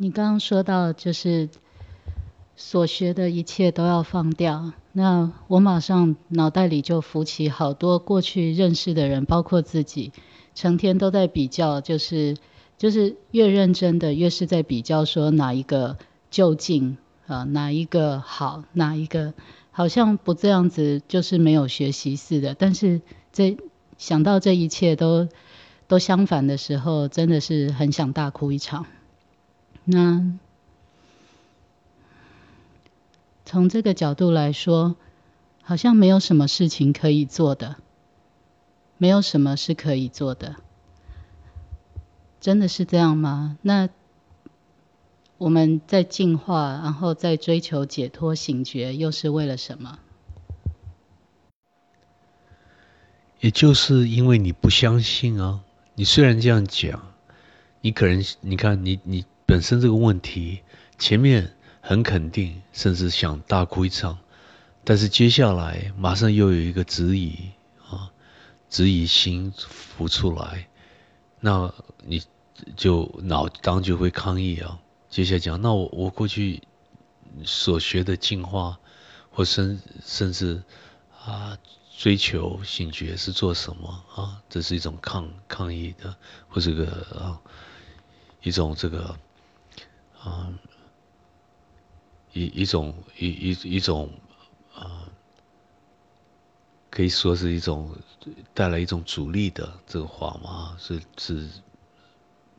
[0.00, 1.48] 你刚刚说到就是
[2.54, 10.12] 所学的一切都要放掉，那我马上脑袋里就浮起好多过去认识的人，包括自己，
[10.54, 12.36] 成天都在比较，就是
[12.76, 15.98] 就是越认真的越是在比较，说哪一个
[16.30, 16.96] 就近
[17.26, 19.34] 啊，哪一个好，哪一个
[19.72, 22.54] 好像不这样子就是没有学习似的。
[22.54, 23.00] 但是
[23.32, 23.56] 这
[23.98, 25.26] 想到这一切都
[25.88, 28.86] 都相反的时候，真的是很想大哭一场。
[29.90, 30.22] 那
[33.46, 34.96] 从这个角度来说，
[35.62, 37.76] 好像没有什么事情可以做的，
[38.98, 40.56] 没有什么是可以做的，
[42.38, 43.56] 真的是这样吗？
[43.62, 43.88] 那
[45.38, 49.98] 我们在进化，然后在追求解脱、醒觉，又是为了什么？
[53.40, 55.62] 也就是因为你不相信啊！
[55.94, 57.00] 你虽然这样讲，
[57.80, 59.24] 你可能你看你你。
[59.48, 60.60] 本身这个问题，
[60.98, 64.18] 前面很肯定，甚至想大哭一场，
[64.84, 67.34] 但是接下来马上又有一个质疑
[67.88, 68.12] 啊，
[68.68, 70.68] 质疑心浮出来，
[71.40, 71.72] 那
[72.04, 72.22] 你
[72.76, 74.78] 就脑当就会抗议啊。
[75.08, 76.62] 接下来讲，那我我过去
[77.42, 78.78] 所学的进化，
[79.30, 80.62] 或甚甚至
[81.24, 81.56] 啊
[81.96, 84.42] 追求醒觉是做什么啊？
[84.50, 86.14] 这是一种抗抗议的，
[86.50, 86.84] 或这个
[87.18, 87.40] 啊
[88.42, 89.16] 一种这个。
[90.28, 90.52] 啊，
[92.32, 94.10] 一一种一一一种
[94.74, 95.08] 啊，
[96.90, 97.96] 可以说是一种
[98.52, 101.48] 带来一种阻力的这个话嘛，是是，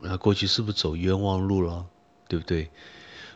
[0.00, 1.84] 那过去是不是走冤枉路了，
[2.28, 2.70] 对不对？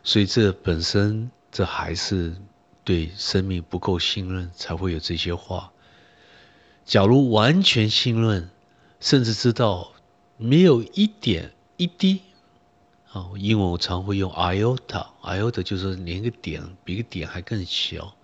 [0.05, 2.37] 所以这本身这还是
[2.85, 5.73] 对生命不够信任，才会有这些话。
[6.85, 8.51] 假如完全信任，
[9.01, 9.93] 甚至知道
[10.37, 12.23] 没有一点一滴。
[13.13, 18.15] 啊，英文我常会用 iota，iota 就是连个点比个点还更小，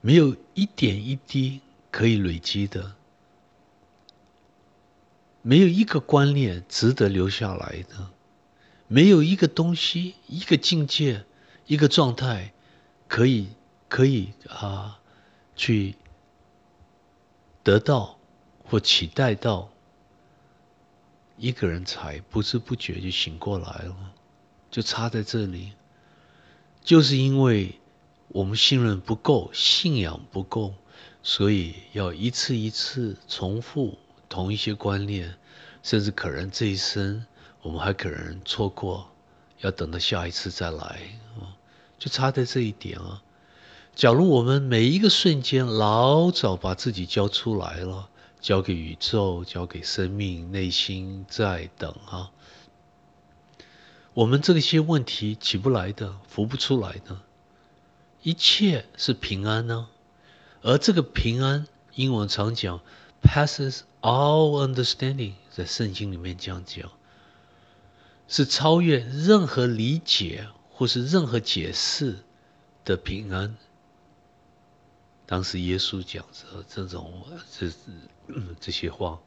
[0.00, 1.60] 没有一点一滴
[1.90, 2.94] 可以累积的，
[5.42, 8.10] 没有一个观念值得留下来的，
[8.86, 11.24] 没有一个东西、一个境界、
[11.66, 12.52] 一个状态
[13.08, 13.48] 可以
[13.88, 15.00] 可以啊
[15.56, 15.96] 去
[17.64, 18.20] 得到
[18.62, 19.68] 或期待到。
[21.36, 23.96] 一个人才不知不觉就醒过来了，
[24.70, 25.72] 就差在这里，
[26.82, 27.80] 就是因为
[28.28, 30.74] 我们信任不够，信仰不够，
[31.22, 35.34] 所以要一次一次重复同一些观念，
[35.82, 37.26] 甚至可能这一生
[37.62, 39.08] 我们还可能错过，
[39.60, 41.00] 要等到下一次再来，
[41.98, 43.22] 就差在这一点啊。
[43.94, 48.08] 假如我们每一个瞬间老早把自己交出来了。
[48.44, 52.30] 交给宇宙，交给生命，内心在等啊。
[54.12, 57.22] 我们这些问题起不来的，浮不出来的，
[58.22, 59.88] 一切是平安呢。
[60.60, 62.82] 而这个平安，英文常讲
[63.22, 66.92] passes all understanding，在圣经里面这样讲，
[68.28, 72.18] 是超越任何理解或是任何解释
[72.84, 73.56] 的平安。
[75.26, 77.70] 当时耶稣讲着这种这
[78.60, 79.20] 这些话，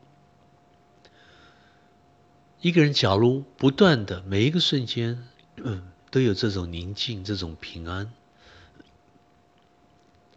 [2.62, 5.28] 一个人假如不断的每一个瞬间
[6.12, 8.14] 都有这种宁静、这种平安，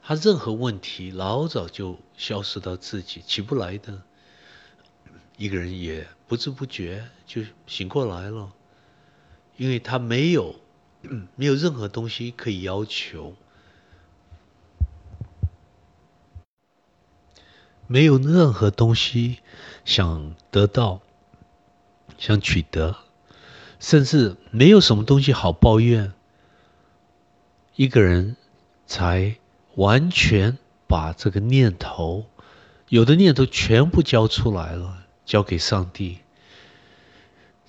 [0.02, 4.02] 他任何问题老早就消失到自己起不来的，
[5.36, 8.50] 一个人也不知不觉就醒过来了，
[9.58, 10.56] 因为他没有
[11.36, 13.36] 没有任何东西可以要求。
[17.92, 19.40] 没有任何东西
[19.84, 21.00] 想得到、
[22.18, 22.94] 想取得，
[23.80, 26.12] 甚至没有什么东西好抱怨。
[27.74, 28.36] 一个人
[28.86, 29.34] 才
[29.74, 30.56] 完全
[30.86, 32.26] 把这个念头，
[32.88, 36.20] 有的念头全部交出来了，交给上帝，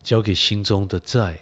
[0.04, 1.40] 交给心中的债，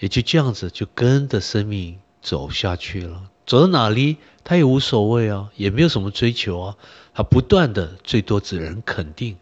[0.00, 3.30] 也就这样子就跟着生命走下去了。
[3.48, 6.76] 走到哪里，他也无所谓啊，也没有什么追求啊。
[7.14, 9.38] 他不断的，最多只能肯定，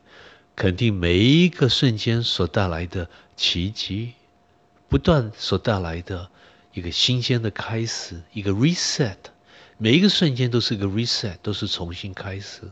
[0.54, 4.12] 肯定每一个瞬间所带来的奇迹，
[4.88, 6.30] 不断所带来的
[6.72, 9.16] 一个新鲜的开始，一个 reset。
[9.76, 12.62] 每一个瞬间都是一个 reset，都是重新开始。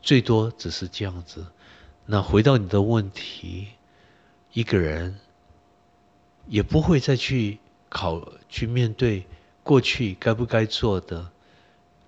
[0.00, 1.44] 最多只是这样子。
[2.06, 3.66] 那回到你的问题，
[4.52, 5.18] 一个人
[6.46, 7.58] 也不会再去
[7.88, 9.26] 考，去面对。
[9.62, 11.30] 过去该不该做的，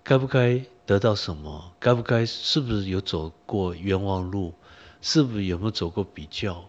[0.02, 4.54] 该不该得到什么，该不该是不是有走过冤枉路，
[5.00, 6.68] 是不是有没有走过比较，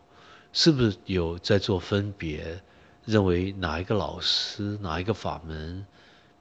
[0.53, 2.61] 是不是有在做分别，
[3.03, 5.85] 认为哪一个老师、哪一个法门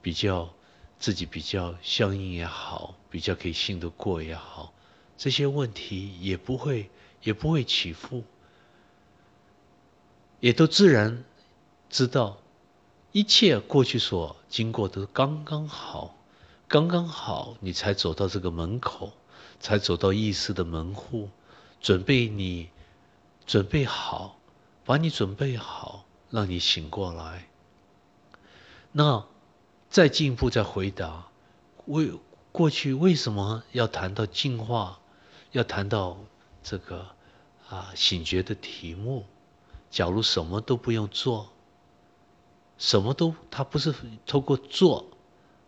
[0.01, 0.53] 比较
[0.99, 4.73] 自己比较相应也好，比较可以信得过也好，
[5.17, 6.89] 这些问题也不会
[7.23, 8.23] 也不会起伏，
[10.39, 11.23] 也都自然
[11.89, 12.37] 知道
[13.15, 16.17] 一切过去所经过都刚刚好，
[16.67, 19.13] 刚刚好，你才走到这个门口，
[19.61, 21.29] 才走到意识的门户，
[21.79, 22.71] 准备你
[23.45, 24.37] 准备好，
[24.83, 26.03] 把你准备好。
[26.29, 27.47] 让你醒过来。
[28.91, 29.25] 那
[29.89, 31.27] 再进一步再回答，
[31.85, 32.11] 为
[32.51, 34.99] 过去为什么要谈到进化，
[35.53, 36.17] 要谈到
[36.61, 37.15] 这个
[37.69, 39.25] 啊醒觉的题目？
[39.89, 41.53] 假如什么都不用做，
[42.77, 43.93] 什么都他不是
[44.25, 45.07] 透过做，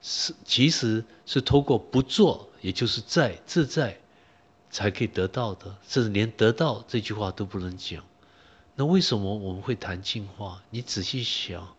[0.02, 4.00] 是其实是透过不做，也就是在自在
[4.70, 8.04] 才可以得到的，甚至连得到这句话都不能讲。
[8.76, 10.62] 那为什么我们会谈进化？
[10.70, 11.76] 你仔细想，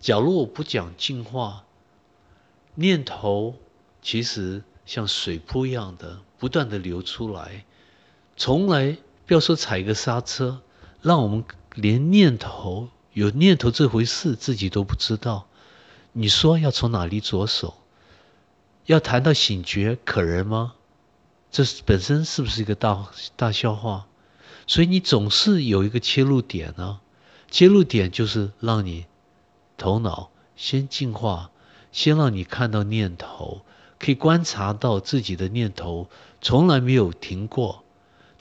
[0.00, 1.64] 假如我不讲进化，
[2.74, 3.56] 念头
[4.00, 7.66] 其实像水瀑一样的不断的流出来，
[8.36, 8.96] 从来
[9.26, 10.62] 不要说踩个刹车，
[11.02, 11.44] 让我们
[11.74, 15.46] 连念头有念头这回事自己都不知道。
[16.12, 17.74] 你说要从哪里着手？
[18.86, 20.74] 要谈到醒觉可人吗？
[21.50, 23.06] 这本身是不是一个大
[23.36, 24.06] 大笑话？
[24.66, 27.00] 所以你总是有一个切入点呢，
[27.50, 29.06] 切入点就是让你
[29.76, 31.50] 头脑先进化，
[31.92, 33.62] 先让你看到念头，
[33.98, 36.08] 可以观察到自己的念头
[36.40, 37.84] 从来没有停过，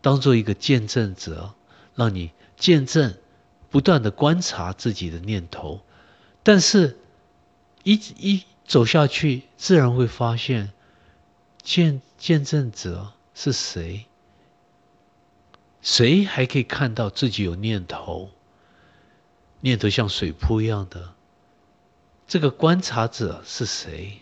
[0.02, 1.54] 当做一个见证者，
[1.96, 3.16] 让你见证，
[3.70, 5.82] 不断的观察自己的念头，
[6.44, 6.98] 但是，
[7.84, 10.72] 一一走下去，自然会发现，
[11.62, 14.06] 见见证者是谁？
[15.82, 18.30] 谁还可以看到自己有念头？
[19.62, 21.14] 念头像水瀑一样的，
[22.28, 24.22] 这个观察者是谁？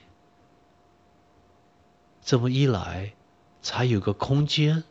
[2.24, 3.14] 这么一来，
[3.62, 4.84] 才有个空间，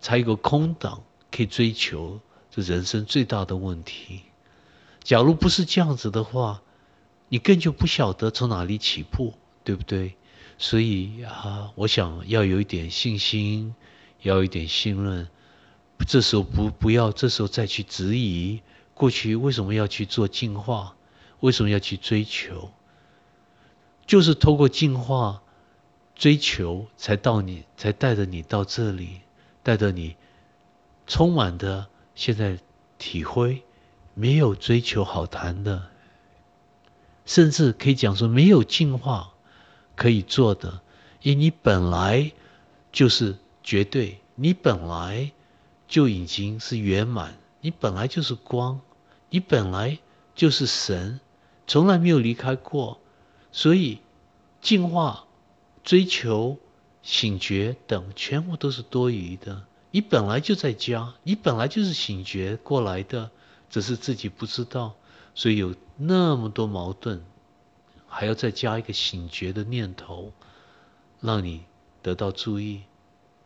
[0.00, 2.20] 才有个空档可以追求
[2.62, 4.22] 人生最大的问题。
[5.02, 6.62] 假如不是这样子的话，
[7.28, 9.34] 你更就不晓得从哪里起步，
[9.64, 10.14] 对不对？
[10.58, 13.74] 所以啊，我想要有一点信心，
[14.22, 15.28] 要一点信任。
[16.06, 18.60] 这时候不不要，这时候再去质疑
[18.94, 20.96] 过去为什么要去做进化，
[21.40, 22.70] 为什么要去追求？
[24.06, 25.42] 就是透过进化、
[26.14, 29.20] 追求，才到你，才带着你到这里，
[29.62, 30.16] 带着你
[31.06, 32.58] 充满的现在
[32.98, 33.62] 体会，
[34.14, 35.86] 没有追求好谈的，
[37.24, 39.32] 甚至可以讲说没有进化
[39.94, 40.80] 可以做的，
[41.22, 42.32] 因为你本来
[42.90, 45.30] 就是绝对，你本来。
[45.90, 48.82] 就已经是圆满，你本来就是光，
[49.30, 49.98] 你本来
[50.34, 51.18] 就是神，
[51.66, 53.00] 从来没有离开过，
[53.52, 54.00] 所以
[54.60, 55.24] 进化、
[55.82, 56.58] 追求、
[57.00, 59.64] 醒觉等，全部都是多余的。
[59.90, 63.30] 你本来就在家，你本来就是醒觉过来的，
[63.70, 64.94] 只是自己不知道，
[65.34, 67.22] 所以有那么多矛盾，
[68.06, 70.32] 还要再加一个醒觉的念头，
[71.20, 71.64] 让你
[72.02, 72.82] 得到注意，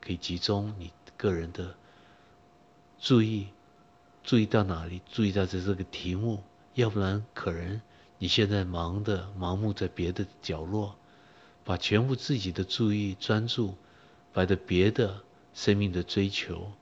[0.01, 1.75] 可以集中你个人的。
[2.99, 3.49] 注意，
[4.25, 5.01] 注意到哪里？
[5.11, 6.43] 注意到这这个题目，
[6.75, 7.81] 要不然可能
[8.19, 10.97] 你现在忙的盲目在别的角落，
[11.65, 13.75] 把全部自己的注意专注
[14.33, 15.23] 摆在别的
[15.55, 16.73] 生命的追求。